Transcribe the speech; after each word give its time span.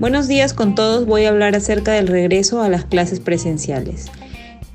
Buenos 0.00 0.28
días 0.28 0.54
con 0.54 0.74
todos, 0.74 1.04
voy 1.04 1.26
a 1.26 1.28
hablar 1.28 1.54
acerca 1.54 1.92
del 1.92 2.08
regreso 2.08 2.62
a 2.62 2.70
las 2.70 2.86
clases 2.86 3.20
presenciales. 3.20 4.06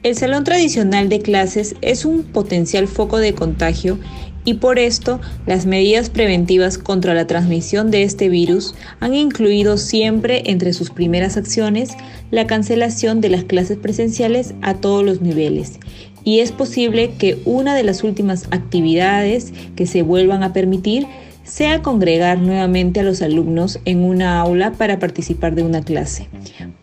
El 0.04 0.16
salón 0.16 0.44
tradicional 0.44 1.10
de 1.10 1.20
clases 1.20 1.76
es 1.82 2.06
un 2.06 2.22
potencial 2.22 2.88
foco 2.88 3.18
de 3.18 3.34
contagio 3.34 3.98
y 4.44 4.54
por 4.54 4.78
esto 4.78 5.20
las 5.48 5.66
medidas 5.66 6.12
preventivas 6.12 6.78
contra 6.78 7.16
la 7.16 7.26
transmisión 7.26 7.90
de 7.90 8.04
este 8.04 8.30
virus 8.30 8.76
han 9.00 9.16
incluido 9.16 9.78
siempre 9.78 10.44
entre 10.46 10.74
sus 10.74 10.92
primeras 10.92 11.38
acciones 11.38 11.90
la 12.30 12.46
cancelación 12.46 13.20
de 13.20 13.30
las 13.30 13.46
clases 13.46 13.80
presenciales 13.80 14.54
a 14.62 14.76
todos 14.76 15.04
los 15.04 15.22
niveles 15.22 15.80
y 16.24 16.40
es 16.40 16.52
posible 16.52 17.14
que 17.18 17.40
una 17.46 17.76
de 17.76 17.84
las 17.84 18.04
últimas 18.04 18.48
actividades 18.52 19.54
que 19.76 19.88
se 19.88 20.02
vuelvan 20.02 20.44
a 20.44 20.54
permitir 20.54 21.08
sea 21.46 21.82
congregar 21.82 22.40
nuevamente 22.40 23.00
a 23.00 23.04
los 23.04 23.22
alumnos 23.22 23.80
en 23.86 24.04
una 24.04 24.42
aula 24.42 24.74
para 24.74 25.00
participar 25.00 25.56
de 25.56 25.64
una 25.64 25.82
clase. 25.82 26.28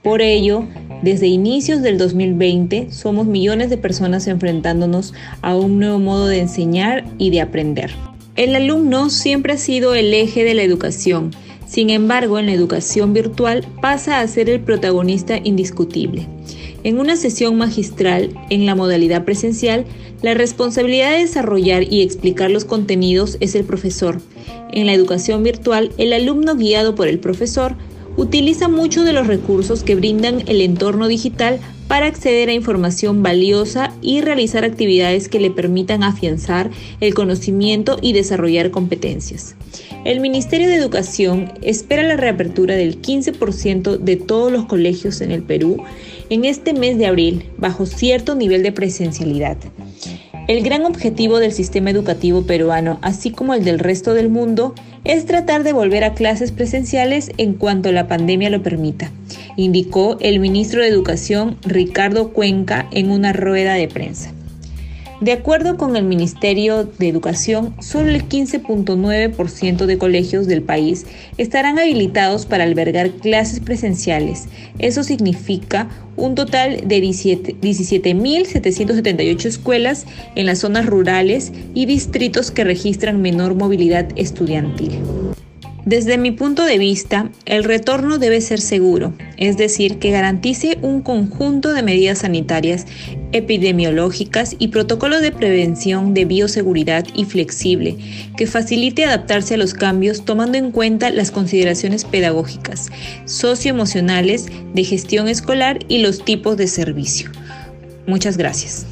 Por 0.03 0.23
ello, 0.23 0.65
desde 1.03 1.27
inicios 1.27 1.83
del 1.83 1.99
2020 1.99 2.91
somos 2.91 3.27
millones 3.27 3.71
de 3.71 3.77
personas 3.77 4.27
enfrentándonos 4.29 5.13
a 5.43 5.57
un 5.57 5.79
nuevo 5.79 5.99
modo 5.99 6.29
de 6.29 6.41
enseñar 6.41 7.05
y 7.19 7.31
de 7.31 7.41
aprender. 7.41 7.91
El 8.37 8.55
alumno 8.55 9.11
siempre 9.11 9.53
ha 9.53 9.59
sido 9.59 9.95
el 9.95 10.15
eje 10.15 10.45
de 10.45 10.55
la 10.55 10.63
educación, 10.63 11.33
sin 11.67 11.91
embargo 11.91 12.39
en 12.39 12.47
la 12.47 12.53
educación 12.53 13.13
virtual 13.13 13.67
pasa 13.81 14.21
a 14.21 14.27
ser 14.29 14.49
el 14.49 14.61
protagonista 14.61 15.39
indiscutible. 15.43 16.29
En 16.85 16.99
una 16.99 17.17
sesión 17.17 17.57
magistral 17.57 18.31
en 18.51 18.67
la 18.67 18.75
modalidad 18.75 19.25
presencial, 19.25 19.85
la 20.21 20.35
responsabilidad 20.35 21.13
de 21.13 21.19
desarrollar 21.19 21.85
y 21.85 22.03
explicar 22.03 22.51
los 22.51 22.65
contenidos 22.65 23.37
es 23.41 23.55
el 23.55 23.65
profesor. 23.65 24.21
En 24.73 24.87
la 24.87 24.93
educación 24.93 25.43
virtual, 25.43 25.93
el 25.99 26.13
alumno 26.13 26.57
guiado 26.57 26.95
por 26.95 27.07
el 27.07 27.19
profesor 27.21 27.77
utiliza 28.17 28.69
muchos 28.69 29.05
de 29.05 29.13
los 29.13 29.27
recursos 29.27 29.83
que 29.83 29.95
brindan 29.95 30.43
el 30.47 30.61
entorno 30.61 31.09
digital 31.09 31.61
para 31.89 32.07
acceder 32.07 32.49
a 32.49 32.55
información 32.55 33.23
valiosa 33.23 33.93
y 34.01 34.23
realizar 34.23 34.65
actividades 34.65 35.29
que 35.29 35.41
le 35.41 35.51
permitan 35.51 36.03
afianzar 36.03 36.71
el 37.01 37.13
conocimiento 37.13 37.99
y 38.01 38.15
desarrollar 38.15 38.71
competencias. 38.71 39.57
El 40.05 40.21
Ministerio 40.21 40.69
de 40.69 40.77
Educación 40.77 41.53
espera 41.61 42.03
la 42.03 42.17
reapertura 42.17 42.75
del 42.77 43.01
15% 43.01 43.99
de 43.99 44.17
todos 44.17 44.51
los 44.51 44.65
colegios 44.65 45.21
en 45.21 45.33
el 45.33 45.43
Perú 45.43 45.83
en 46.31 46.45
este 46.47 46.73
mes 46.73 46.97
de 46.97 47.07
abril 47.07 47.45
bajo 47.59 47.85
cierto 47.85 48.35
nivel 48.35 48.63
de 48.63 48.73
presencialidad. 48.73 49.59
El 50.49 50.65
gran 50.65 50.85
objetivo 50.85 51.39
del 51.39 51.53
sistema 51.53 51.91
educativo 51.91 52.43
peruano, 52.43 52.99
así 53.01 53.31
como 53.31 53.55
el 53.55 53.63
del 53.65 53.79
resto 53.79 54.13
del 54.13 54.29
mundo, 54.29 54.75
es 55.05 55.25
tratar 55.25 55.63
de 55.63 55.73
volver 55.73 56.03
a 56.03 56.15
clases 56.15 56.51
presenciales 56.51 57.31
en 57.39 57.55
cuanto 57.55 57.93
la 57.93 58.09
pandemia 58.09 58.51
lo 58.51 58.61
permita, 58.61 59.13
indicó 59.57 60.17
el 60.21 60.41
ministro 60.41 60.83
de 60.83 60.89
Educación 60.89 61.59
Ricardo 61.63 62.33
Cuenca 62.33 62.89
en 62.91 63.13
una 63.13 63.33
rueda 63.33 63.75
de 63.75 63.87
prensa. 63.87 64.33
De 65.23 65.31
acuerdo 65.31 65.77
con 65.77 65.95
el 65.95 66.03
Ministerio 66.03 66.83
de 66.83 67.09
Educación, 67.09 67.77
solo 67.81 68.09
el 68.09 68.29
15.9% 68.29 69.87
de 69.87 69.97
colegios 69.97 70.49
del 70.49 70.63
país 70.63 71.07
estarán 71.39 71.79
habilitados 71.79 72.45
para 72.45 72.65
albergar 72.65 73.13
clases 73.13 73.61
presenciales. 73.61 74.49
Eso 74.81 75.05
significa 75.05 75.89
un 76.17 76.35
total 76.35 76.89
de 76.89 77.01
17.778 77.01 79.45
escuelas 79.45 80.07
en 80.35 80.47
las 80.47 80.59
zonas 80.59 80.87
rurales 80.87 81.53
y 81.73 81.87
distritos 81.87 82.51
que 82.51 82.65
registran 82.65 83.23
menor 83.23 83.55
movilidad 83.55 84.09
estudiantil. 84.17 84.99
Desde 85.85 86.17
mi 86.17 86.31
punto 86.31 86.65
de 86.65 86.79
vista, 86.79 87.29
el 87.45 87.65
retorno 87.65 88.19
debe 88.19 88.41
ser 88.41 88.61
seguro, 88.61 89.15
es 89.37 89.57
decir, 89.57 89.99
que 89.99 90.13
garantice 90.13 90.79
un 90.81 91.03
conjunto 91.03 91.73
de 91.73 91.83
medidas 91.83 92.21
sanitarias, 92.21 92.87
epidemiológicas 93.33 94.55
y 94.61 94.69
protocolos 94.69 95.23
de 95.23 95.33
prevención 95.33 96.15
de 96.15 96.25
bioseguridad 96.25 97.05
y 97.15 97.25
flexible, 97.25 97.97
que 98.37 98.47
facilite 98.47 99.05
adaptarse 99.05 99.55
a 99.55 99.59
los 99.59 99.75
cambios 99.75 100.25
tomando 100.25 100.57
en 100.57 100.71
cuenta 100.71 101.11
las 101.11 101.33
consideraciones 101.33 102.05
pedagógicas, 102.05 102.91
socioemocionales, 103.25 104.47
de 104.75 104.85
gestión 104.85 105.27
escolar 105.27 105.81
y 105.89 105.99
los 105.99 106.25
tipos 106.25 106.57
de 106.57 106.69
servicio. 106.69 107.33
Muchas 108.07 108.37
gracias. 108.37 108.87